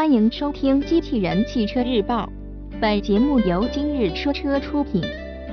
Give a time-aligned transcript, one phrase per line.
[0.00, 2.26] 欢迎收听《机器人汽车日报》，
[2.80, 5.02] 本节目由今日说车出品。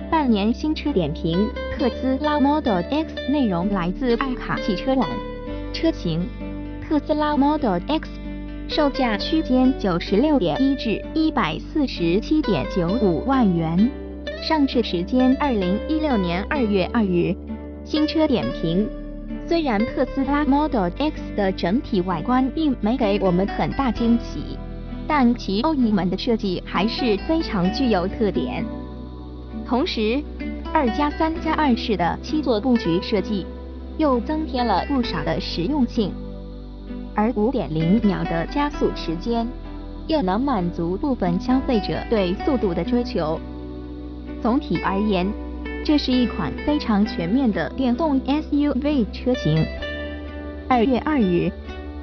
[0.09, 5.05] 半年新车点评：特斯拉 Model X 内容来自爱卡汽车网。
[5.73, 6.25] 车型：
[6.81, 8.09] 特斯拉 Model X，
[8.69, 13.91] 售价区间九十六点一至一百四十七点九五万元，
[14.41, 17.35] 上市时间二零一六年二月二日。
[17.83, 18.87] 新车点评。
[19.47, 24.57] 虽然特斯拉 Model X 的整体外观并没给我们很大惊喜，
[25.07, 28.65] 但其欧翼门的设计还是非常具有特点。
[29.65, 30.21] 同时，
[30.73, 33.45] 二加三加二式的七座布局设计
[33.97, 36.11] 又增添了不少的实用性，
[37.15, 39.47] 而五点零秒的加速时间
[40.07, 43.39] 又能满足部分消费者对速度的追求。
[44.41, 45.27] 总体而言，
[45.87, 49.65] 这是一款非常全面的电动 SUV 车型。
[50.67, 51.49] 二月二日，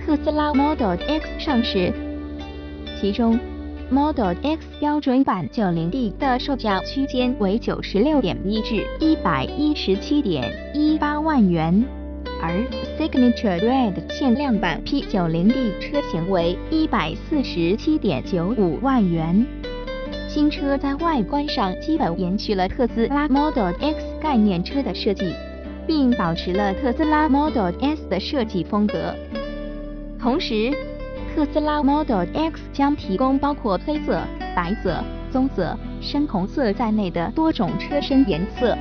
[0.00, 1.92] 特斯拉 Model X 上市，
[2.98, 3.38] 其中
[3.90, 11.84] Model X 标准版 90D 的售价区间为九十六点一至一百一十七点一八万元，
[12.40, 12.64] 而
[12.98, 19.46] Signature Red 限量版 P90D 车型为一百四十七点九五万元。
[20.34, 25.32] 新车在外观上基本延续了特斯拉 Model X 概念车的设计，
[25.86, 29.14] 并保持了特斯拉 Model S 的设计风格。
[30.18, 30.72] 同时，
[31.32, 34.20] 特斯拉 Model X 将提供包括黑色、
[34.56, 38.76] 白色、棕色、深红色在内的多种车身颜色。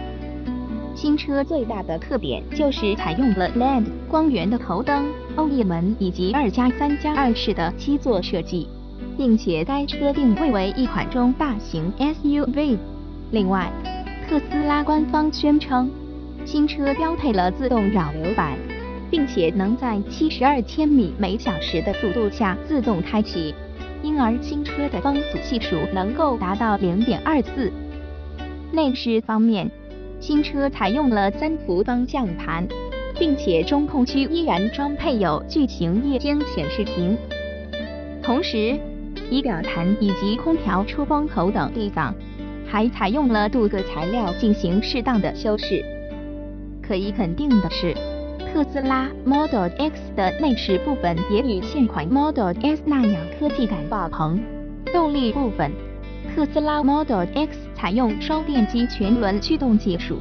[0.96, 8.68] 新车最大的特点就是采用了 LED 光源的头灯、欧翼门以及二加三加二式的七座设计。
[9.17, 12.78] 并且该车定位为一款中大型 SUV。
[13.31, 13.72] 另外，
[14.28, 15.89] 特斯拉官方宣称，
[16.45, 18.58] 新车标配了自动扰流板，
[19.09, 23.53] 并且能在七十二千米每小时的速度下自动开启，
[24.02, 27.72] 因而新车的风阻系数能够达到零点二四。
[28.72, 29.69] 内饰方面，
[30.19, 32.68] 新车采用了三幅方向盘，
[33.19, 37.18] 并且中控区依然装配有巨型液晶显示屏，
[38.22, 38.80] 同时。
[39.33, 42.13] 仪表盘以及空调出风口等地方，
[42.67, 45.83] 还采用了镀铬材料进行适当的修饰。
[46.83, 47.95] 可以肯定的是，
[48.53, 54.39] 特斯拉 Model X 的内饰部分也与现款 Model S 那样科技感爆棚。
[54.94, 55.71] 动力部分，
[56.35, 60.19] 特斯拉 Model X 采用双电机全轮驱动技术，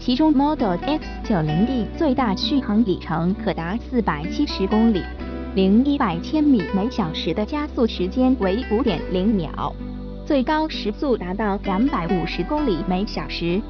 [0.00, 5.00] 其中 Model X 90D 最大续航里程可达四百七十公里。
[5.56, 9.72] 零一百千米每小时的加速时间为五点零秒，
[10.24, 13.60] 最高时速达到两百五十公里每小时。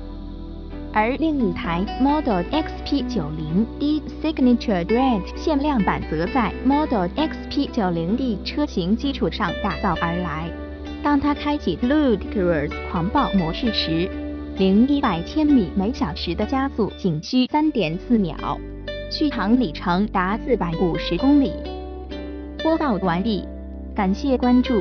[0.92, 10.50] 而另一台 Model X P90D Signature Red 限量版则在 Model X P90D 车型基础上打造而来。
[11.02, 14.06] 当它开启 Ludicrous 狂暴模式时，
[14.58, 18.60] 零一百千米每小时的加速仅需三点四秒。
[19.10, 21.52] 续航里程达四百五十公里。
[22.62, 23.44] 播报完毕，
[23.92, 24.72] 感谢关注。